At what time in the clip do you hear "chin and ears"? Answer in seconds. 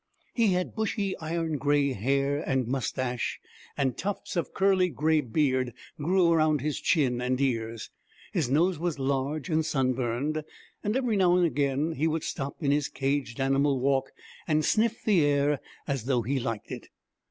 6.81-7.91